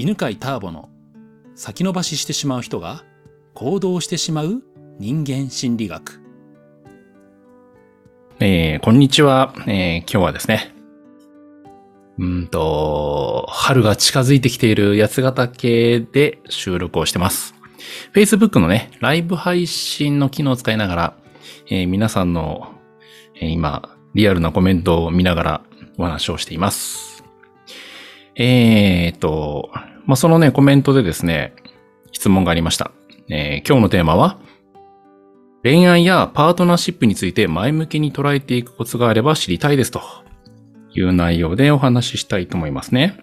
[0.00, 0.88] 犬飼ターボの
[1.54, 3.04] 先延ばししてしまう人が
[3.52, 4.62] 行動してしまう
[4.98, 6.22] 人間心理学。
[8.38, 10.74] えー、こんにちは、えー、今日はですね、
[12.18, 17.54] うんと、春が近づいてきている八ヶ岳で収録をしてます。
[18.14, 21.16] Facebook のね、ライブ配信の機能を使いながら、
[21.68, 22.72] えー、皆さんの、
[23.34, 25.62] えー、今、リアルなコメントを見ながら
[25.98, 27.22] お話をしています。
[28.34, 29.70] えーと、
[30.06, 31.54] まあ、そのね、コメントでですね、
[32.12, 32.92] 質問がありました。
[33.28, 34.38] えー、今日のテーマは、
[35.62, 40.00] 恋愛やパートナーシップについて前向きに捉えていくコツがあれば知りたいですと
[40.94, 43.18] いう内容でお話ししたいと思いますね。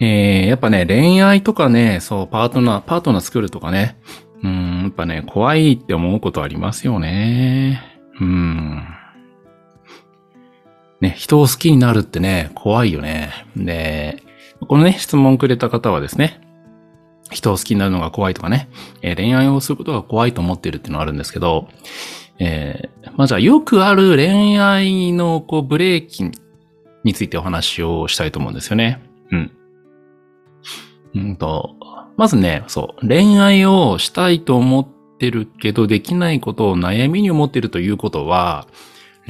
[0.00, 3.98] えー、やっぱね、恋愛とかね、そう、パートナー、パートナー作るとかね、
[4.42, 7.82] うん、やっぱね、怖いって思うことありますよね。
[8.18, 8.82] うん。
[11.00, 13.30] ね、人を好きになるってね、怖いよね。
[13.56, 14.22] で、
[14.68, 16.40] このね、質問くれた方はですね、
[17.30, 18.68] 人を好きになるのが怖いとかね、
[19.02, 21.68] えー、恋愛をすることが怖いと思ってるっていうのがあるんですけど、
[22.38, 26.30] えー、まあじゃあよくある恋愛のこうブレーキ
[27.04, 29.02] についてお話をしたいと思うんですよね。
[29.30, 29.50] うん。
[31.14, 31.76] うんと、
[32.16, 38.66] まずね、そう、恋愛をしたいと思ってるけどできないことを悩みに思ってるということは、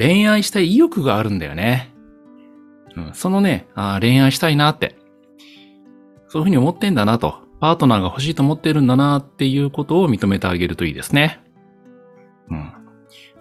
[0.01, 1.93] 恋愛したい意欲があるんだよね。
[2.97, 4.95] うん、そのねあ、恋愛したいなって。
[6.27, 7.35] そういうふうに思ってんだなと。
[7.59, 11.39] パートナーが欲しいと思ってるんだなっていうことを認めてあげるといいですね。
[12.49, 12.73] うん。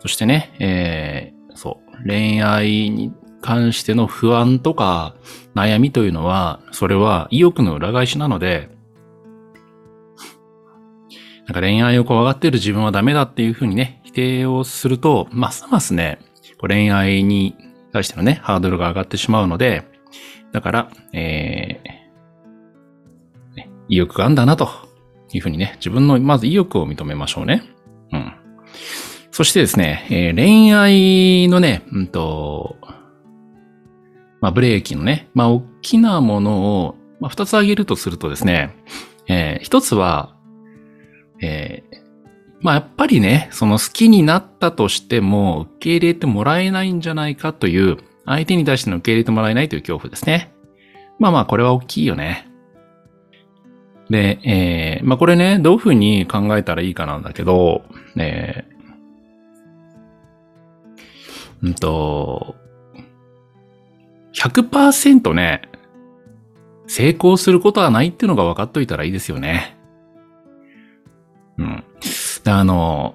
[0.00, 2.06] そしてね、えー、そう。
[2.06, 5.14] 恋愛に関しての不安とか
[5.55, 8.69] 悩みというのは、それは意欲の裏返しなので、
[11.47, 16.19] なんか恋愛を怖がってる自分はダメだっていうふうにね、否定をすると、ますますね、
[16.69, 17.56] 恋愛に
[17.92, 19.84] 対してのね、ハードルが上がってしまうので、
[20.53, 24.69] だから、えー、意欲があんだなと
[25.33, 27.62] いうふうにね、自分のまず意欲を認めましょうね。
[28.12, 28.32] うん。
[29.31, 32.76] そしてですね、えー、恋愛のね、うんと、
[34.41, 38.76] まあ、ブレーキのね、まあ、大きなものを、まあ、二つ挙げるとするとですね、
[39.28, 40.34] えー、一つは、
[41.43, 41.89] えー、
[42.60, 50.53] まあやっぱりね、その好きになったとしても受け入れてもらえないんじゃないかという、相手に対しての受け入れてもらえないという恐怖ですね。
[51.19, 52.49] まあまあこれは大きいよね。
[54.10, 57.82] で、えー、まあこれね、どういうふうに考えたらいいかなんだけど、
[58.16, 62.56] えー、うんと、
[64.34, 65.62] 100%ね、
[66.87, 69.78] 成功することはないっていうのが分かっといたらいいですよね。
[71.59, 71.84] うん。
[72.44, 73.14] あの、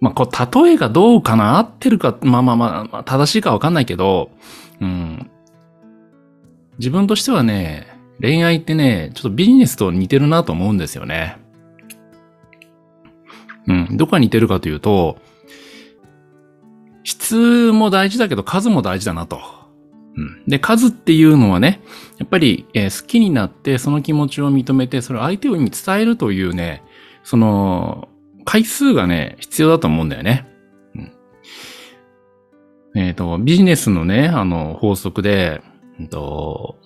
[0.00, 4.30] まあ、こう、例えがどうかな合ってるか、まあまあまあ、正しいかわかんないけど、
[4.80, 5.30] うん。
[6.78, 7.86] 自分としてはね、
[8.20, 11.36] 恋愛ってね、ちょっとビジネスと似てるなと思うんですよね。
[13.66, 13.96] うん。
[13.96, 15.18] どこが似てるかというと、
[17.04, 19.40] 質も大事だけど数も大事だなと。
[20.16, 20.44] うん。
[20.46, 21.80] で、数っていうのはね、
[22.18, 26.82] やっぱり、えー、好きになってその気持ちを認めて、それを相手に伝えるというね、
[27.28, 28.08] その、
[28.46, 30.48] 回数がね、必要だと思うんだよね。
[30.94, 31.12] うん、
[32.98, 35.60] えっ、ー、と、ビジネスのね、あの、法則で、
[36.00, 36.78] えー、と、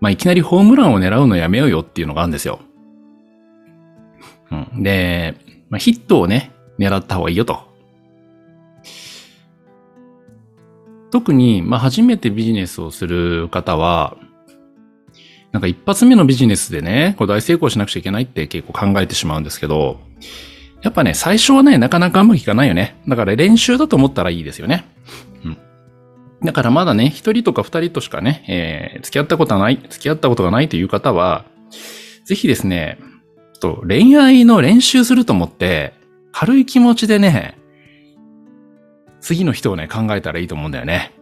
[0.00, 2.60] まあ、いきなりホームランを狙うのやめようよっていうのがあるんですよ。
[4.50, 5.34] うん、で、
[5.68, 7.60] まあ、ヒットをね、狙った方がいいよと。
[11.10, 14.16] 特に、まあ、初めてビジネスをする方は、
[15.52, 20.00] なんか一発目のビジネスでね、こう大成功しなくちゃいけないって結構考えてしまうんですけど、
[20.82, 23.00] やっぱね、最初はね、なかなかうまくいかないよね。
[23.06, 24.86] だから練習だと思ったらいいですよね。
[25.44, 25.58] うん。
[26.42, 31.44] だからまだね、一人とか二人としかね、えー、付き合ったことはない、付き合ったことがないという方は、
[32.24, 32.98] ぜひですね、
[33.62, 35.94] と恋愛の練習すると思って、
[36.32, 37.56] 軽い気持ちでね、
[39.20, 41.12] 次の人をね、考えたらいいと思うんだよね。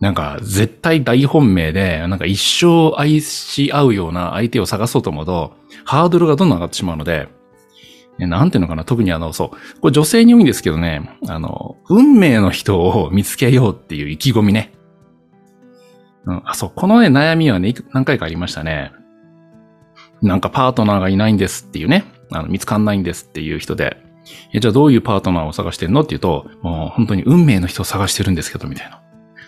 [0.00, 5.54] なんか、絶対大本命で、なんか一生愛し合うような相手を探そうと思うと、
[5.84, 7.28] ハードルがどんどん上がってしまうので、
[8.18, 14.72] なんていうのかな、特にあの、そう、これ女性に多いんですけどね、あの、運命の人を見つけようっていう意気込みね。
[16.26, 18.92] うん、あ、そう、このね、悩みはね、何回かありましたね。
[20.20, 23.96] なんかパートナーがいないんですっていうね、あの見つかんないんですっていう人で、
[24.52, 29.00] え、じゃあどういうパートナーを探してんのっていうと、もう本当に運命の人を探してるんですけど、みたいな。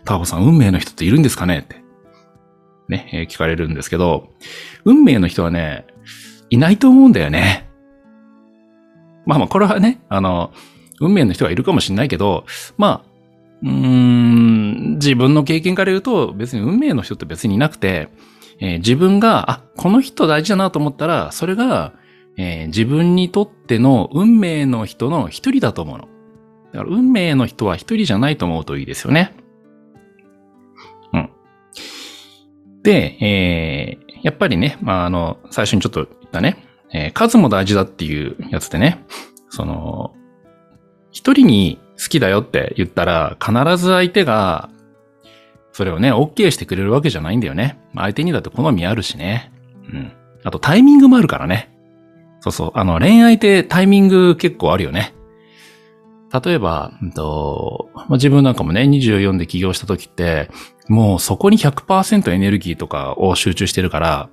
[0.04, 1.58] ターボさん、運命の人っているんですかね？
[1.58, 1.82] って。
[2.88, 4.30] ね、えー、聞かれるんですけど、
[4.84, 5.86] 運命の人はね、
[6.50, 7.68] いないと思うんだよね。
[9.26, 10.52] まあまあ、これはね、あの、
[11.00, 12.44] 運命の人がいるかもしれないけど、
[12.76, 13.10] まあ、
[13.62, 18.08] うーん、自分の経験から言うと、別に運命の人って別にいなくて、
[18.58, 21.92] えー自分が、あ、この人大事だなと思ったら、それが、
[22.36, 26.08] えー自分にとっての運命の人の一人だと思うの。
[26.72, 29.34] だから運命の人は一人じゃないと思うといいですよね。
[32.82, 39.04] で、えーやっぱりね、まあ、あの、最初にちょっと言ったね、えー数も大事だっていうやつでね、
[39.48, 40.14] その、
[41.10, 44.68] 一人に好きだよって言ったら、必ず相手が、
[45.72, 47.80] それをね、OK してくれるわけじゃないんだよね。
[47.94, 49.52] まあ相手にだって好みあるしね。
[49.90, 50.12] うん。
[50.44, 51.70] あとタイミングもあるからね。
[52.40, 52.70] そうそう。
[52.74, 55.14] あの、恋愛ってタイミング結構あるよね。
[56.32, 60.50] 例えば、うんとまあ、自分なんかもね、24で起業した時って、
[60.88, 64.30] もうそこに100%エネルギーとかを集中してるから、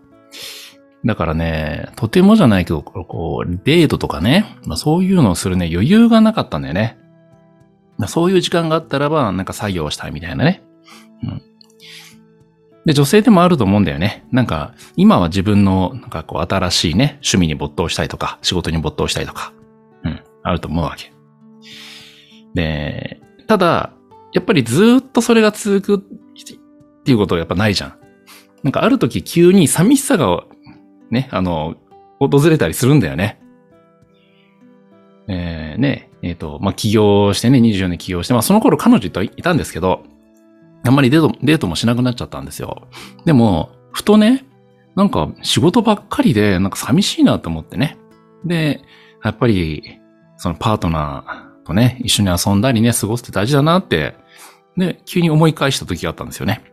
[1.05, 6.97] だからね、とてもじゃないけど、こう、デートとかね、まあ、そういうのをするね、余裕がなかったんだよね。
[8.07, 10.63] そういう時間があったらば、なんか作業したいみたいなね。
[11.23, 11.41] うん。
[12.85, 14.25] で、女性でもあると思うんだよね。
[14.31, 19.53] なんか、今は自分の、なんかこう、新しいね、趣味に没頭したいとか、仕事に没頭したいとか、
[20.03, 21.16] うん、あると思うわけ。
[22.57, 23.93] で、ただ、
[24.33, 27.99] やっぱりずっとそれが続くっていうことはやっぱないじゃん。
[28.63, 30.43] なんかある時急に寂しさが、
[31.11, 31.75] ね、あの、
[32.19, 33.39] 訪れたりするんだよね。
[35.27, 40.03] えー、ね、えっ、と、まあ、起業してね、24年起業して、まあ、その頃彼女といたんですけど、
[40.83, 42.87] あんまりデート、デートもしなくなっちゃったんですよ。
[43.25, 44.45] でも、ふとね、
[44.95, 47.97] なんか仕事ばっかりで、なんか寂しいなと思ってね。
[48.45, 48.81] で、
[49.23, 49.99] やっぱり、
[50.37, 54.15] そのパートナーとね、一緒に遊んだりね、過ごすって大事だなって、
[54.77, 56.63] で、急に思い返した時があったんですよね。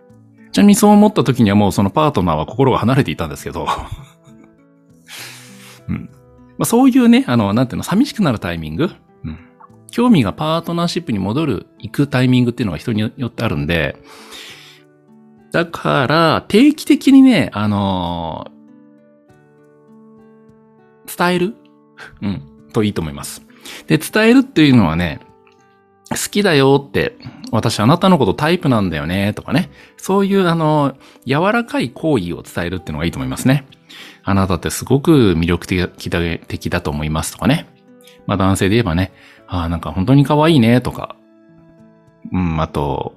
[0.53, 3.67] ちなみにそう思った時にはもうそのパートナーは心が離れていたんですけど、
[5.89, 6.09] うん。
[6.57, 8.91] まあ、そういうね、あの、なんていうの、寂しくなるタイミング、
[9.25, 9.39] うん。
[9.91, 14.01] 興味がパートナーシップに戻る、行くタイミングっていうのが人によってあるんで、
[15.51, 18.55] だから、定期的にね、あのー
[21.07, 21.55] 伝える？
[22.23, 22.43] うん、
[22.73, 23.43] といいと思います。
[23.87, 25.21] で、伝えるっていうのはね、
[26.11, 27.17] 好きだよって、
[27.51, 29.71] 私あなたのことタイプなんだよね、とかね。
[29.97, 30.95] そういうあの、
[31.27, 33.67] 柔らかい行為を伝えるっていうのがいいと思いますね。
[34.23, 37.69] あなたってすごく魅力的だと思いますとかね。
[38.27, 39.13] まあ男性で言えばね、
[39.47, 41.17] ああ、なんか本当に可愛いね、とか。
[42.33, 43.15] うん、あと、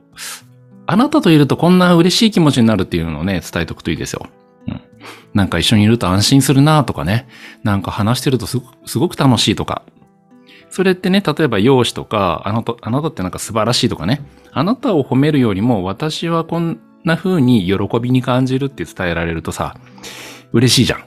[0.86, 4.28] あなたといるとこんな嬉しい気持ちになるっていうのをね、伝えておくといいですよ。
[4.68, 4.82] うん。
[5.34, 7.28] なんか一緒にいると安心するなとかね。
[7.64, 8.60] なんか話してるとす
[9.00, 9.84] ごく楽しいとか。
[10.70, 14.22] それってね、例えば容姿とか、あなた、あなたってなんか素晴らしいとかね。
[14.52, 19.76] あなたを褒めるよりも、私はこんな風に喜びに感じるって伝えられるとさ、
[20.52, 21.04] 嬉しいじゃん。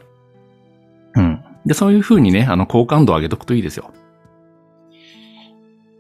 [1.16, 1.44] うん。
[1.66, 3.92] で、そういう風にね、あの、好感度を上げとくといいですよ。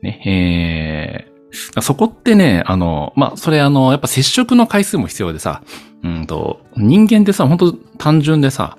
[0.02, 5.62] ね、えー、そこってね、あの、まあ、それあの、やっぱ接触の回数も必要でさ、
[6.02, 8.78] うんと、人間ってさ、本当単純でさ、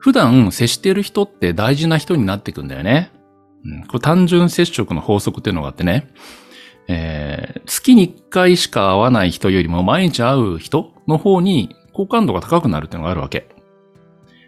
[0.00, 3.12] 普段接してる人って大事な人になっていくんだよね。
[3.64, 6.10] うん、これ単純接触の法則っていうのがあってね、
[6.88, 13.48] えー、月に1回しか会わない人よりも毎日会う人の方に好感度が高くなるっていうのがあるわけ。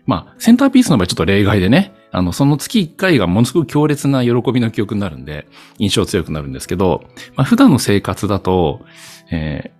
[0.06, 5.46] まあ、センターピースの場合ちょっと例外でね、あの、その月1回がものすごく強烈な喜びの記憶になるんで、
[5.78, 7.04] 印象強くなるんですけど、
[7.36, 8.80] まあ、普段の生活だと、
[9.30, 9.70] え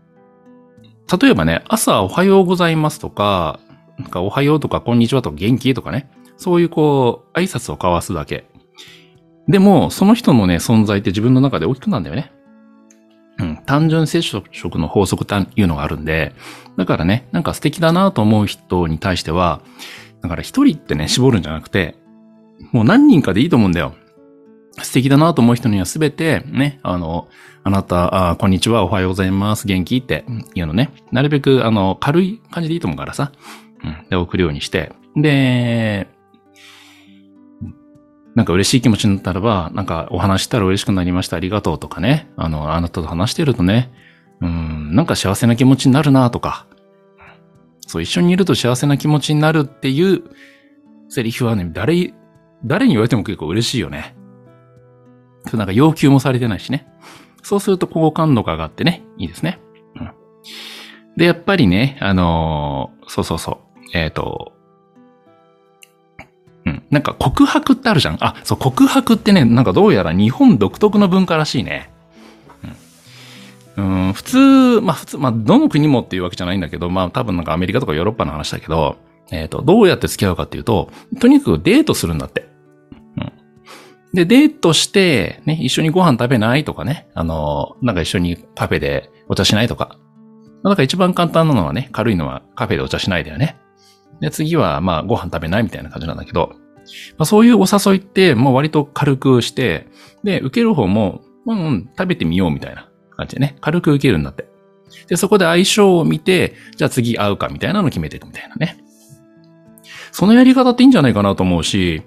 [1.09, 3.59] ー、例えばね、朝おはようございますとか、
[3.99, 5.75] なんかおはようとかこんにちはとか元気？
[5.75, 8.47] とかね、そういうこう、挨拶を交わすだけ。
[9.49, 12.33] でも、その人のね、存在って自分の中で大きくなるんだよね。
[13.39, 16.33] うん、単純接触の法則っていうのがあるんで、
[16.77, 19.63] だからね、なんか素敵だなと思う人に対しては、
[20.21, 21.97] だから一人ってね、絞るんじゃなくて、
[22.71, 23.95] もう何人かでいいと思うんだよ。
[24.81, 27.29] 素敵だなと思う人にはすべて、ね、あの、
[27.65, 29.97] あなた、あこんにちは、おはようございます、元気？
[29.97, 33.33] っていうのね、なるべく、あの、軽い感じでいいと思うからさ、
[34.11, 36.09] で、送るようにして、で、
[38.35, 43.93] なんか嬉しい気持ちになったらば、なんかお話したら嬉しくなりました、ありがとうとかね、あの、あなたと話してるとね、
[44.41, 46.67] うん、なんか幸せな気持ちになるなとか、
[47.87, 50.23] そう、一緒にいると幸せな気持ちになるっていう
[51.09, 52.15] セリフはね、誰、
[52.65, 54.17] 誰に言われても結構嬉しいよね。
[55.53, 56.87] なんか要求もされてないしね。
[57.43, 59.61] そうすると好感度が上がってね、いいですね。
[59.97, 60.13] うん。
[61.17, 63.72] で、やっぱりね、あのーそうそうそう。
[63.93, 64.53] えっ、と、
[66.65, 66.83] うん。
[66.91, 68.19] なんか告白ってあるじゃん。
[68.21, 71.91] あ、そう、告白ってね、なんかどうやら日本独特の文化らしいね。
[73.77, 78.97] うん、うん普通、まあ普通、まあどの国もっていうわけじゃないんだけど、まあ多分なんかアメリカとかヨーロッパの話だけど、
[79.31, 82.49] えっ、と、どうやって付き合うかっていうと、とにかくデートするんだって。
[83.17, 83.33] うん。
[84.13, 89.99] で、デートして、ね、一緒にご飯食べないとかね、あの、なんか一緒にカフェでお茶しないとか。
[90.63, 93.57] なんか一番簡単なのはね、軽いのはカフェでお茶しないだよね。
[94.23, 96.55] で、次はまあご飯食べないみたいな感じなんだけど、
[97.19, 99.89] まあ、そういうお誘いってもう割と軽くして、
[100.25, 104.47] で、受ける方も、うん、うん、食べてみようみたいな感じでね、軽く受けるんだって。
[105.09, 108.79] で、そこで相性を見て、じゃあ次会うかみたいなのを決めていくみたいなね。
[110.13, 112.03] そのやり方っていいんじゃないかなと思うし、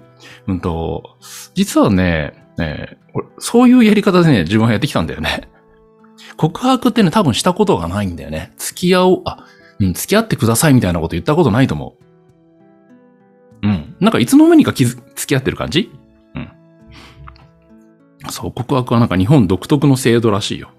[0.46, 1.18] うんと、
[1.54, 2.96] 実はね、ね
[3.38, 5.48] そういうやり方でね、自分はやってきたんだよね。
[6.36, 8.52] 告白ってね、多分したことがないんだよね。
[8.56, 9.44] 付き合おう、あ、
[9.80, 12.05] うん、付き合ってくださいみたいなこと言ったことないと思う。
[14.00, 15.90] なんかいつの間にか気づ付き合ってる感じ？
[16.34, 16.50] うん。
[18.30, 20.70] そう、告白はなんか日本独特の制度らしいよ。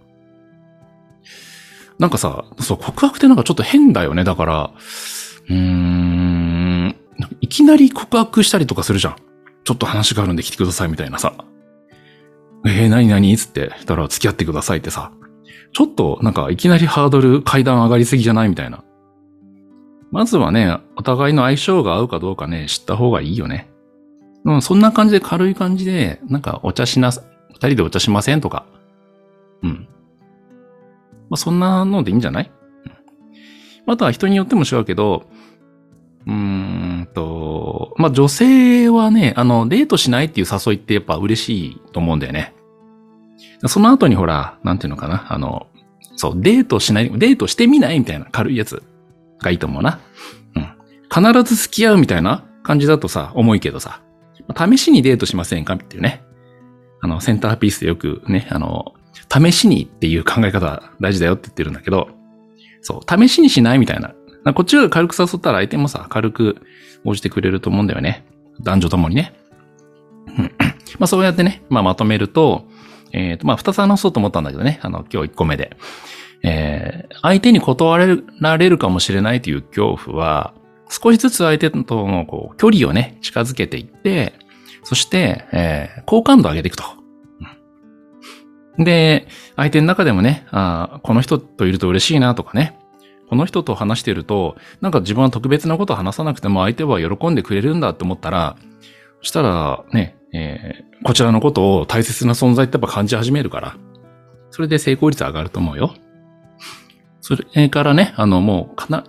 [2.00, 4.24] なんかさ、そう、告白ってなんかちょっと変だよね。
[4.24, 4.72] だから、
[5.50, 6.96] うーん、
[7.42, 9.16] いきなり告白したりとかするじゃん。
[9.64, 11.34] ちょっと話があるんで来てくださいみたいなさ。
[12.66, 15.12] えー、何々つって、したら付き合ってくださいってさ。
[15.74, 18.50] ちょっとなんかいきなりハードル階段上がりすぎじゃない？
[18.50, 18.84] みたいな。
[20.12, 23.70] まずはね、お互いの相性が合うかどうかね、知った方がいいよね。
[24.46, 28.66] うん、そんな感じで軽い感じで、なんかお茶しな、二人でお茶しませんとか。
[29.64, 29.88] うん。
[31.30, 32.52] まあ、そんなのでいいんじゃない、
[32.86, 32.92] うん、
[33.86, 35.26] または人によっても違うけど、
[36.26, 42.54] うーんと、まあ、女性はね、あの、デートしないっていう誘いってやっぱ嬉しいと思うんだよね。
[43.66, 45.68] その後にほら、なんていうのかな、あの、
[46.16, 48.84] そう、デートしない、デートしてみないみたいな軽いやつ
[49.42, 50.00] がいいと思うな。
[50.56, 51.34] うん。
[51.34, 54.02] 必ず付き合うみたいな感じだとさ、重いけどさ、
[54.56, 56.24] 試しにデートしませんかっていうね。
[57.02, 58.94] あの、センターピースでよくね、あの、
[59.32, 62.10] 試しにっていう考え方は大事だよって言ってるんだけど、
[62.82, 64.14] そう、試しにしないみたいな。
[64.54, 66.62] こっちが軽く誘ったら相手もさ、軽く
[67.04, 68.26] 応じてくれると思うんだよね。
[68.62, 69.34] 男女ともにね。
[71.00, 72.66] まあそうやってね、まあまとめると、
[73.12, 75.78] えっ、ー、と、まあ二つ話そうと思ったんだけどね、あの、今日一個目で。
[76.44, 77.98] えー、相手に断
[78.40, 80.54] られるかもしれないという恐怖は、
[80.90, 84.34] 少しずつ相手とのこう距離をね、近づけていって、
[84.84, 86.84] そして、えー、好感度を上げていくと。
[88.80, 92.78] で、相手の中でもね、あこの人といると嬉しいなとかね、
[93.30, 98.56] この人と話していると、なんか自分は特別なことを話さなくても相手は喜んでくれるんだって思ったら、
[99.22, 103.78] そしたらね、えー、こちらのことを大切な存在ってやっぱ感じ始めるから、
[104.52, 105.94] それで成功率上がると思うよ。
[107.28, 109.04] それからね、あの、もう、かな、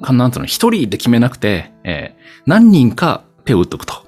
[0.00, 4.06] かなんつうの、一人で決めなくて、えー、何人か手を打っとくと。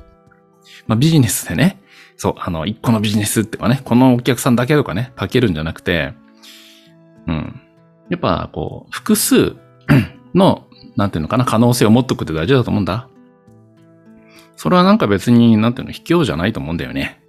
[0.87, 1.83] まあ、ビジネスでね、
[2.17, 6.15] そう、あの、一個のビジネスってかね、このお客さんだけとかね、かけるんじゃなくて、
[7.27, 7.61] うん。
[8.09, 9.57] やっぱ、こう、複数
[10.35, 13.11] の、なんていうのかな、可能性を持っとくって大事だと思うんだ。
[14.57, 17.21] それはなんか別に、なんていうの、卑怯じゃないと思うんだよね。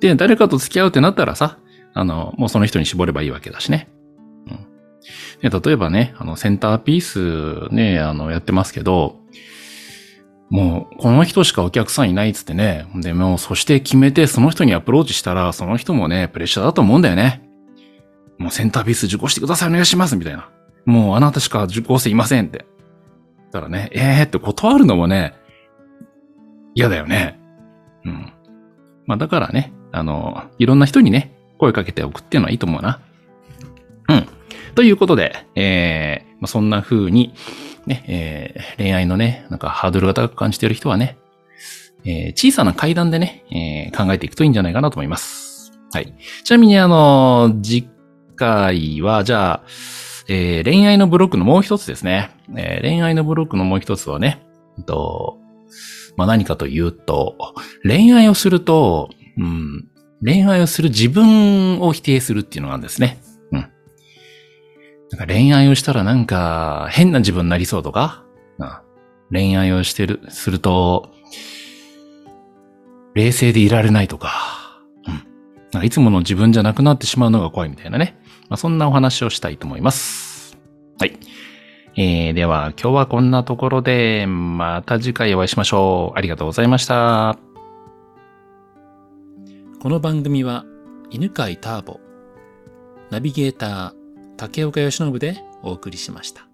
[0.00, 1.58] で、誰かと付き合うってなったらさ、
[1.94, 3.88] あの、もうその人に絞ればいいわけだしね。
[5.42, 5.50] うん。
[5.50, 9.16] で、例えばね、あの、センターピースね、あの、やってますけど、
[10.50, 12.86] もう、この人しかお客さんいないっつってね。
[12.96, 17.42] で、もう、そして決めて、その人にアプローチしたら、その人もね、プレッシャーだと思うんだよね。
[18.36, 20.50] もう、センタービス受講してください、お願いします、みたいな。
[20.84, 22.66] もう、あなたしか受講生いませんって。
[23.50, 25.32] だからね、ええー、って断るのもね、
[26.74, 27.40] 嫌だよね。
[28.04, 28.32] うん。
[29.06, 33.00] まあ、だからね、あの、いろんな人にね、声かけておくっていうのはいいと思うな。
[34.74, 37.34] ということで、えー、まあ、そんな風に、
[37.86, 41.18] ね、えー、恋愛のね、なんかハードルが高く感じている人はね、
[42.04, 45.72] えー、小さな階段でね、えー、考えていくといいんじゃないかなと思います。
[45.92, 46.14] はい。
[46.44, 47.88] ちなみにあの、次
[48.36, 49.62] 回は、じゃあ、
[50.28, 52.30] えー、恋愛のブロックのもう一つですね。
[52.56, 54.42] えー、恋愛のブロックのもう一つはね、
[54.86, 55.38] と
[56.16, 57.36] まあ、何かというと、
[57.82, 59.88] 恋愛をすると、うん、
[60.24, 63.18] 恋愛をする自分を否定するっていうのがあるんですね。
[65.12, 68.24] なんか恋愛をしたらなんか変な自分になりそうとか、
[68.58, 68.70] うん、
[69.30, 71.10] 恋愛をしてる、すると、
[73.14, 75.14] 冷静でいられないとか、うん。
[75.14, 78.18] なんかいつもの自分じゃなくなってしまうのが怖いみたいなね。
[78.48, 80.56] まあ、そんなお話をしたいと思います。
[80.98, 81.18] はい。
[81.94, 86.18] えー、では今日はこんなところで、また次回お会いしましょう。
[86.18, 87.38] ありがとうございました。
[89.78, 90.64] この番組は、
[91.10, 92.00] 犬飼ターボ、
[93.10, 94.01] ナビゲーター、
[94.36, 96.51] 竹岡義信でお送りしました。